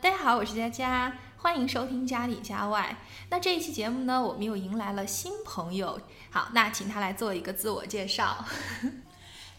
[0.00, 2.96] 大家好，我是佳佳，欢迎收听家里家外。
[3.28, 6.00] 那这一期节目呢，我们又迎来了新朋友。
[6.30, 8.44] 好，那请他来做一个自我介绍。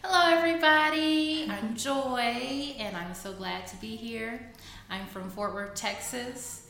[0.02, 1.48] Hello, everybody.
[1.48, 4.52] I'm Joy, and I'm so glad to be here.
[4.90, 6.62] I'm from Fort Worth, Texas.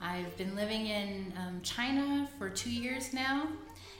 [0.00, 3.48] I've been living in um, China for two years now.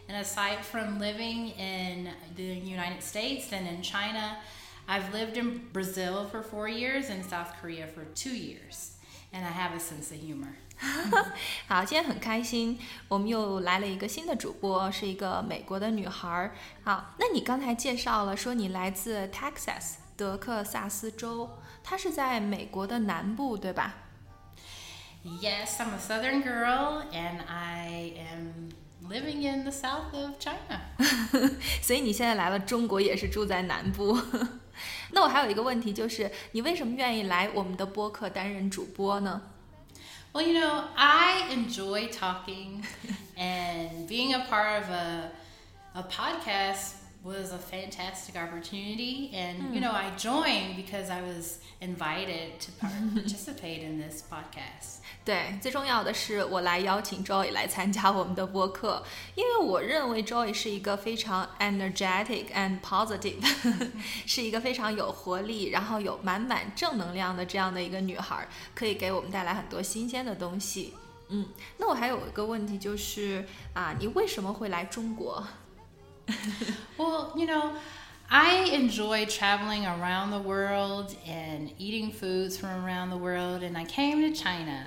[0.08, 4.38] And aside from living in the United States and in China,
[4.86, 8.92] I've lived in Brazil for four years and South Korea for two years.
[9.30, 10.54] And I have a sense of humor.
[11.66, 16.54] 好，今天很开心，我们又来了一个新的主播，是一个美国的女孩儿。
[16.82, 23.96] 好，那你刚才介绍了说你来自 Texas 德克萨斯州，它是在美国的南部，对吧？
[25.24, 28.70] Yes, I'm a Southern girl, and I am
[29.06, 30.80] living in the south of China.
[31.82, 34.16] 所以你现在来了中国，也是住在南部。
[35.12, 39.42] 那我还有一个问题，就是你为什么愿意来我们的播客担任主播呢？
[40.32, 42.84] Well, you know, I enjoy talking,
[43.36, 45.30] and being a part of a,
[45.94, 46.92] a podcast
[47.24, 49.30] was a fantastic opportunity.
[49.34, 54.98] And, you know, I joined because I was invited to par- participate in this podcast.
[55.24, 59.04] 对，最重要的是我来邀请 Joy 来参加我们的播客，
[59.34, 63.44] 因为我认为 Joy 是一个非常 energetic and positive，
[64.24, 70.94] 是一个非常有活力，然后有满满正能量的这样的一个女孩，可以给我们带来很多新鲜的东西。
[71.28, 71.46] 嗯，
[71.76, 75.46] 那我还有一个问题就是啊，你为什么会来中国？
[76.96, 77.72] Well, you know,
[78.30, 83.84] I enjoy traveling around the world and eating foods from around the world, and I
[83.84, 84.84] came to China.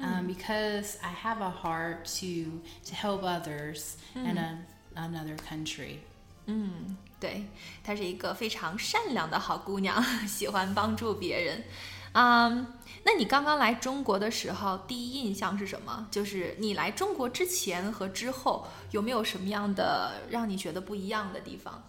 [0.00, 4.56] Um, because I have a heart to to help others in a,
[4.94, 5.98] another country.
[6.46, 7.46] 嗯，对，
[7.82, 11.64] 她是一个非常善良的好姑娘，喜欢帮助别人。
[12.12, 12.66] 嗯，
[13.04, 16.08] 那你刚刚来中国的时候，第一印象是什么？
[16.10, 21.82] 就是你来中国之前和之后，有没有什么样的让你觉得不一样的地方？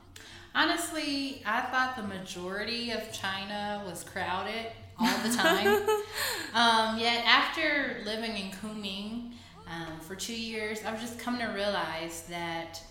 [0.53, 5.85] Honestly, I thought the majority of China was crowded all the time.
[6.53, 9.34] um, yet after living in Kunming
[9.68, 12.81] um, for two years, I've just come to realize that,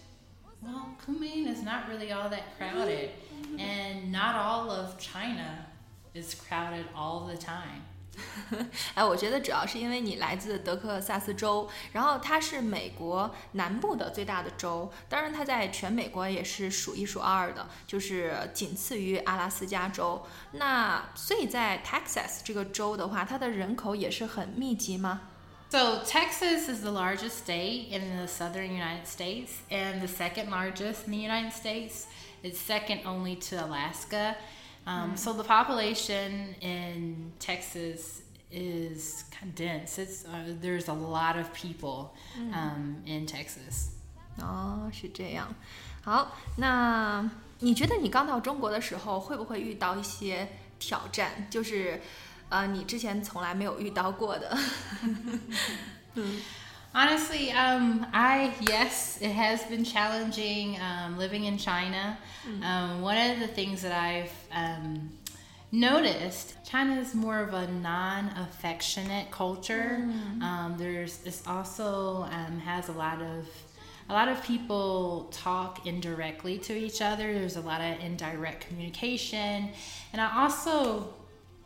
[0.63, 3.11] well, Kunming is not really all that crowded,
[3.59, 5.67] and not all of China
[6.15, 7.83] is crowded all the time.
[8.95, 20.27] 哎，我觉得主要是因为你来自德克萨斯州，然后它是美国南部的最大的州，当然它在全美国也是数一数二的，就是仅次于阿拉斯加州。
[20.53, 25.21] 那所以在 Texas 这个州的话，它的人口也是很密集吗？
[25.71, 31.07] So, Texas is the largest state in the southern United States and the second largest
[31.07, 32.07] in the United States.
[32.43, 34.37] It's second only to Alaska.
[34.87, 39.99] Um, So, the population in Texas is kind of dense.
[39.99, 42.15] It's, uh, there's a lot of people
[42.55, 43.91] um, in Texas.
[44.39, 45.55] 哦，是这样。
[46.03, 47.29] 好，那
[47.59, 51.47] 你觉得你刚到中国的时候，会不会遇到一些挑战？
[51.51, 52.01] 就是，
[52.49, 54.57] 呃，你之前从来没有遇到过的。
[56.96, 62.18] Honestly, um, I yes, it has been challenging um, living in China.
[62.64, 65.10] Um, one of the things that I've um,
[65.72, 70.08] noticed, China is more of a non-affectionate culture.
[70.44, 73.48] Um, there's this also um, has a lot of
[74.10, 77.34] a lot of people talk indirectly to each other.
[77.34, 79.70] There's a lot of indirect communication,
[80.12, 81.14] and I also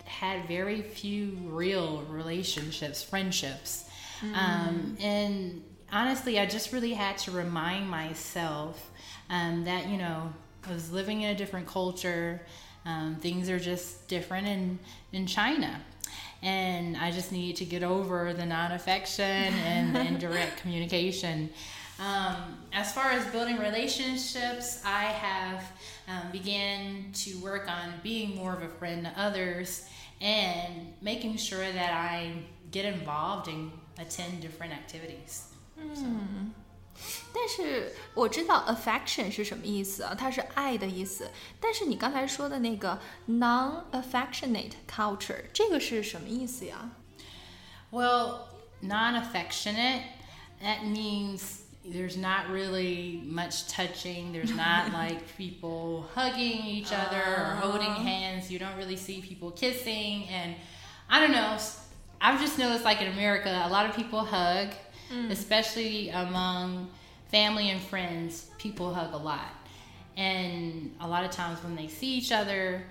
[0.06, 3.87] had very few real relationships, friendships.
[4.24, 8.92] Um, and honestly, I just really had to remind myself
[9.30, 10.34] um, that, you know,
[10.68, 12.42] I was living in a different culture.
[12.86, 14.80] Um, things are just different in,
[15.12, 15.82] in China.
[16.42, 21.50] And I just needed to get over the non affection and the indirect communication.
[22.00, 25.63] Um, as far as building relationships, I have
[26.08, 29.90] um, began to work on being more of a friend to others
[30.22, 32.34] and making sure that I
[32.72, 35.43] get involved and attend different activities.
[37.32, 41.31] 但是我知道 affection 是什么意思啊，它是爱的意思。
[41.59, 46.91] 但是你刚才说的那个 non-affectionate culture，这个是什么意思呀？
[47.91, 48.49] Well,
[48.82, 50.03] non affectionate,
[50.62, 54.32] that means there's not really much touching.
[54.32, 58.50] There's not like people hugging each other or holding hands.
[58.50, 60.29] You don't really see people kissing.
[60.29, 60.56] And
[61.09, 61.59] I don't know,
[62.22, 64.69] I've just noticed like in America, a lot of people hug,
[65.30, 66.90] especially among
[67.31, 68.48] family and friends.
[68.58, 69.52] People hug a lot.
[70.18, 72.84] And a lot of times when they see each other,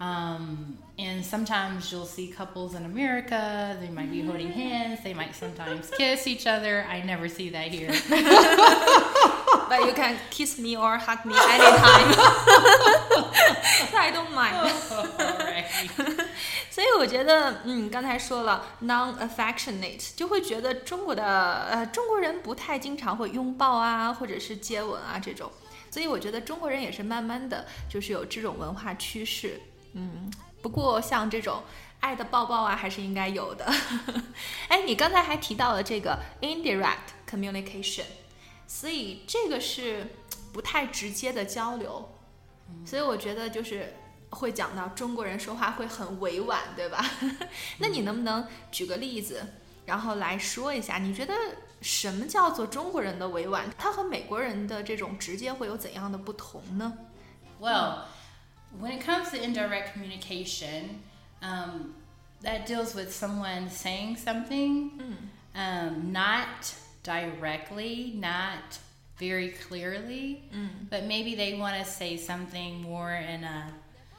[0.00, 5.34] Um, and sometimes you'll see couples in America, they might be holding hands, they might
[5.34, 6.86] sometimes kiss each other.
[6.88, 7.90] I never see that here.
[9.68, 12.14] But you can kiss me or hug me anytime.
[14.06, 14.54] I don't mind.
[15.18, 15.66] Alright.
[16.98, 25.50] 我觉得，嗯，刚才说了 non-affectionate，就会觉得中国的呃中国人不太经常会拥抱啊，或者是接吻啊这种。
[25.90, 29.60] 所以我觉得中国人也是慢慢的就是有这种文化趋势。
[29.92, 30.30] 嗯，
[30.60, 31.62] 不过像这种
[32.00, 33.64] 爱的抱抱啊，还是应该有的。
[34.68, 38.04] 哎，你刚才还提到了这个 indirect communication，
[38.66, 40.06] 所以这个是
[40.52, 42.10] 不太直接的交流。
[42.84, 43.94] 所以我觉得就是
[44.29, 47.05] 会讲到中国人说话会很委婉，对吧？
[47.77, 49.45] 那你能不能举个例子，
[49.85, 51.33] 然后来说一下，你觉得
[51.81, 53.65] 什么叫做中国人的委婉？
[53.77, 56.97] 它和美国人的这种直接会有怎样的不同呢？
[57.59, 58.05] Well,
[58.81, 61.01] when it comes to indirect communication,
[61.41, 61.93] um,
[62.41, 64.91] that deals with someone saying something,
[65.53, 66.73] um, not
[67.03, 68.79] directly, not
[69.19, 70.41] very clearly,
[70.89, 73.73] but maybe they want to say something more in a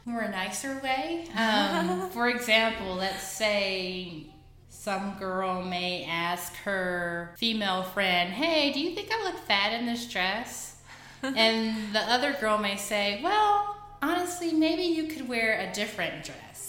[0.09, 1.27] more a nicer way.
[1.35, 4.25] Um, for example, let's say
[4.69, 9.85] some girl may ask her female friend, Hey, do you think I look fat in
[9.85, 10.77] this dress?
[11.23, 16.59] and the other girl may say, Well, honestly, maybe you could wear a different dress.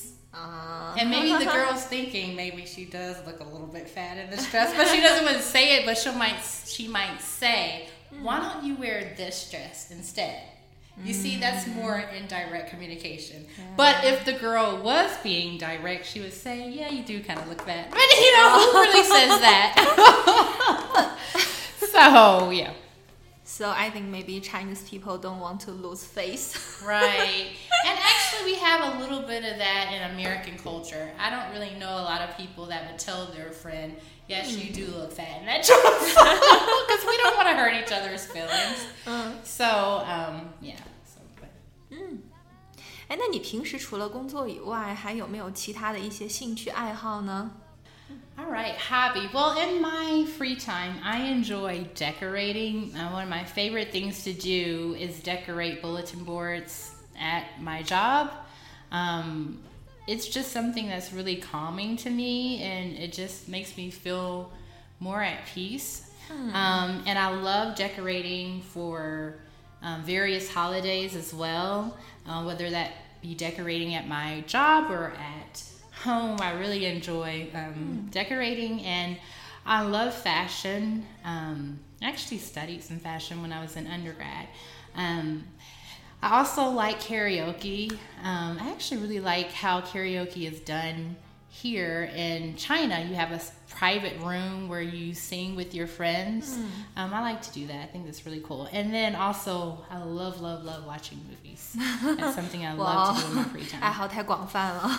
[0.99, 4.51] And maybe the girl's thinking maybe she does look a little bit fat in this
[4.51, 5.87] dress, but she doesn't want to say it.
[5.87, 7.89] But she might she might say,
[8.23, 10.43] "Why don't you wear this dress instead?"
[11.05, 11.75] You see, that's mm.
[11.77, 13.47] more indirect communication.
[13.77, 17.49] But if the girl was being direct, she would say, "Yeah, you do kind of
[17.49, 21.17] look fat." But you know, who really says that?
[21.93, 22.73] so yeah.
[23.45, 26.81] So I think maybe Chinese people don't want to lose face.
[26.87, 27.49] Right.
[27.87, 31.11] and actually, we have a little bit of that in American culture.
[31.19, 33.97] I don't really know a lot of people that would tell their friend,
[34.29, 34.97] yes, you do mm.
[34.97, 36.15] look fat in that dress.
[36.15, 38.87] Because we don't want to hurt each other's feelings.
[39.07, 39.31] Uh-huh.
[39.45, 39.67] So,
[40.07, 40.77] um, yeah.
[43.10, 47.52] So, but, 哎，那你平时除了工作以外，还有没有其他的一些兴趣爱好呢？
[48.38, 49.30] all right, hobby.
[49.34, 52.94] Well, in my free time, I enjoy decorating.
[52.94, 58.30] Uh, one of my favorite things to do is decorate bulletin boards at my job.
[58.92, 59.60] Um,
[60.08, 64.52] it's just something that's really calming to me and it just makes me feel
[65.00, 66.04] more at peace.
[66.30, 69.36] Um, and I love decorating for
[69.83, 71.97] um, various holidays as well,
[72.27, 72.93] uh, whether that
[73.23, 75.63] be decorating at my job or at
[76.03, 76.39] home.
[76.41, 79.17] I really enjoy um, decorating and
[79.67, 81.05] I love fashion.
[81.25, 84.49] Um, I actually studied some fashion when I was in undergrad.
[84.97, 85.45] Um,
[86.23, 87.93] I also like karaoke.
[88.23, 91.17] Um, I actually really like how karaoke is done
[91.50, 93.00] here in China.
[93.00, 96.58] You have a s- private room where you sing with your friends.
[96.96, 97.84] Um, I like to do that.
[97.84, 98.68] I think that's really cool.
[98.72, 101.76] And then also, I love, love, love watching movies.
[102.18, 103.94] That's something I 哇 love to do in my free 爱 time.
[103.94, 104.90] 好太广泛了，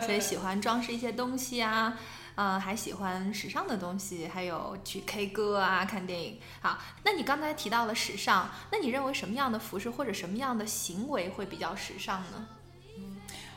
[0.00, 1.96] 所以喜欢装饰一些东西啊，
[2.36, 6.38] 嗯、还喜欢时尚的东西，还有去 K 歌啊，看电影。
[6.60, 12.46] 好，那你刚才提到了时尚，那你认为什么样的服饰或者什么样的行为会比较时尚呢？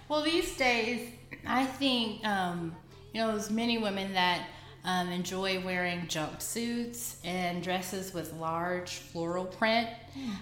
[0.09, 1.11] Well, these days,
[1.47, 2.75] I think um,
[3.13, 4.47] you know there's many women that
[4.85, 9.89] um, enjoy wearing jumpsuits and dresses with large floral print.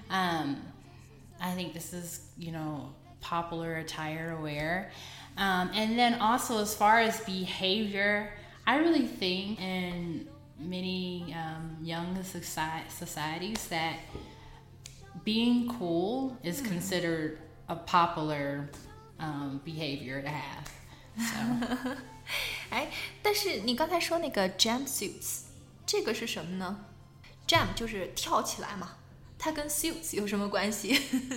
[0.09, 0.63] Um,
[1.41, 4.93] I think this is you know popular attire to wear.
[5.37, 8.33] Um, and then also as far as behavior,
[8.69, 10.29] I really think in
[10.61, 13.99] many um, young soci- societies that
[15.25, 18.71] being cool is considered a popular
[19.20, 20.66] um, behavior to have.
[21.18, 21.98] So
[22.70, 22.90] 哎，
[23.22, 25.42] 但是你刚才说那个 jumpsuits，
[25.86, 26.86] 这个是什么呢？
[27.48, 28.98] jump 就是跳起来嘛，
[29.38, 30.94] 它跟 suits 有什么关系？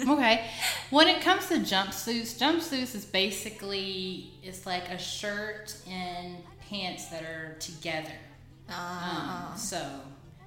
[0.07, 0.45] okay,
[0.91, 6.37] when it comes to jumpsuits, jumpsuits is basically it's like a shirt and
[6.71, 8.19] pants that are together.
[8.69, 9.77] 啊 Um, so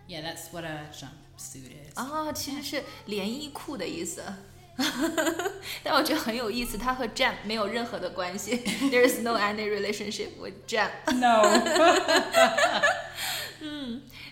[0.08, 1.96] yeah, that's what a jumpsuit is.
[1.96, 4.24] 啊，其实是连衣裤的意思。
[5.84, 8.58] 但我觉得很有意思，它和 jam 没有任何的关系。
[8.92, 10.90] There is no any relationship with jam。
[11.16, 11.42] No.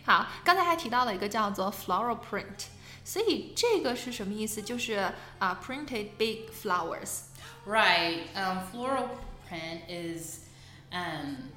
[0.05, 2.67] 好，刚才还提到了一个叫做 floral print，
[3.03, 4.61] 所以这个是什么意思？
[4.61, 7.21] 就是啊、printed big flowers。
[7.65, 8.27] Right.
[8.35, 9.09] Um, floral
[9.49, 10.41] print is
[10.91, 11.49] um,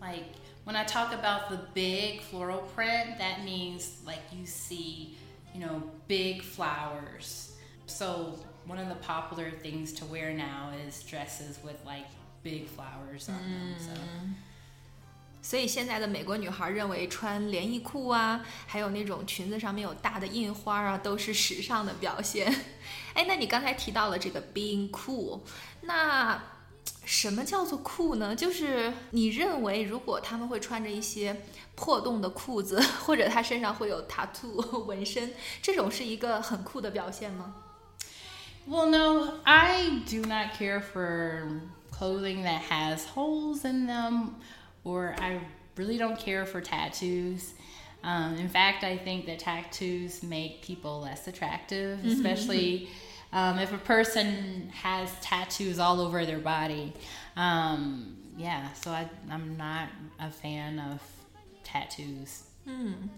[0.00, 0.26] like
[0.64, 5.16] when I talk about the big floral print, that means like you see,
[5.52, 7.48] you know, big flowers.
[7.87, 8.33] So
[8.67, 12.07] one of the popular things to wear now is dresses with like
[12.43, 13.79] big flowers on them.
[13.79, 13.91] So
[15.41, 22.51] 所以现在的美国女孩认为穿连衣裤啊，还有那种裙子上面有大的印花啊，都是时尚的表现。
[23.13, 25.41] 哎，那你刚才提到了这个 being cool，
[25.81, 26.41] 那
[27.05, 28.35] 什么叫做酷呢？
[28.35, 31.43] 就是你认为如果他们会穿着一些
[31.75, 37.53] 破洞的裤子， 或者他身上会有 tattoo 纹身，这种是一个很酷的表现吗？
[38.67, 44.37] Well, no, I do not care for clothing that has holes in them,
[44.83, 45.39] or I
[45.75, 47.53] really don't care for tattoos.
[48.03, 52.89] Um, in fact, I think that tattoos make people less attractive, especially
[53.33, 56.93] um, if a person has tattoos all over their body.
[57.35, 61.01] Um, yeah, so I, I'm not a fan of
[61.63, 62.43] tattoos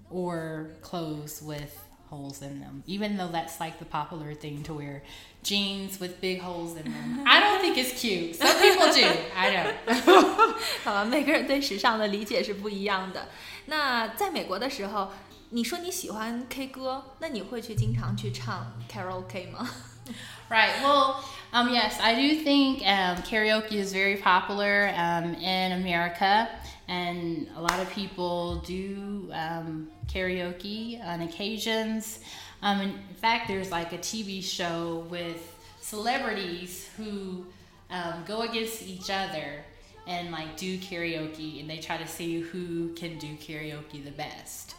[0.09, 1.77] or clothes with
[2.10, 5.02] holes in them, even though that's like the popular thing to wear
[5.42, 7.24] jeans with big holes in them.
[7.26, 8.36] I don't think it's cute.
[8.36, 9.06] Some people do.
[9.34, 10.54] I don't.
[10.84, 13.28] 好吧，每个人对时尚的理解是不一样的。
[13.66, 15.10] 那在美国的时候，
[15.50, 19.68] 你说你喜欢 K 歌，那你会去经常去唱 karaoke 吗？
[20.49, 20.71] Right.
[20.81, 26.49] Well, um, yes, I do think um, karaoke is very popular um, in America,
[26.87, 32.19] and a lot of people do um, karaoke on occasions.
[32.61, 37.45] Um, in fact, there's like a TV show with celebrities who
[37.89, 39.63] um, go against each other
[40.07, 44.75] and like do karaoke, and they try to see who can do karaoke the best.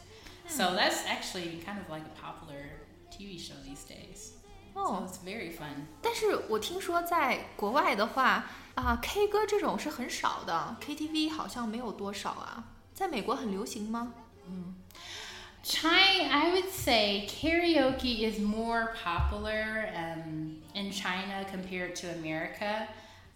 [0.48, 2.62] So that's actually kind of like a popular
[3.12, 4.32] TV show these days.
[4.77, 5.85] So 哦， it's very fun.
[6.01, 12.63] 但是我听说在国外的话啊，K 歌这种是很少的，KTV 好像没有多少啊。
[12.93, 14.13] 在美国很流行吗？
[15.63, 22.87] China, I would say karaoke is more popular um, in China compared to America,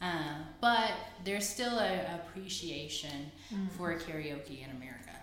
[0.02, 0.92] uh, but
[1.24, 3.32] there's still an appreciation
[3.78, 5.16] for karaoke in America.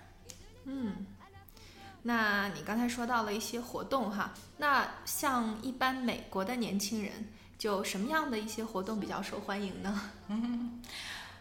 [2.04, 7.28] 那你刚才说到了一些活动哈，那像一般美国的年轻人，
[7.58, 10.02] 就什么样的一些活动比较受欢迎呢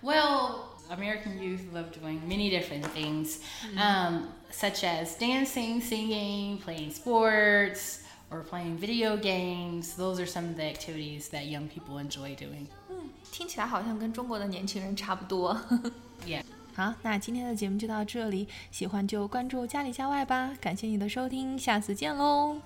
[0.03, 0.61] ？Well,
[0.91, 3.39] American youth love doing many different things,
[3.77, 8.01] um, such as dancing, singing, playing sports,
[8.31, 9.97] or playing video games.
[9.97, 12.67] Those are some of the activities that young people enjoy doing.
[12.89, 15.61] 嗯听起来好像跟中国的年轻人差不多。
[16.27, 16.43] Yeah.
[16.79, 22.57] 好，那今天的节目就到这里，喜欢就关注家里家外吧，感谢你的收听，下次见喽。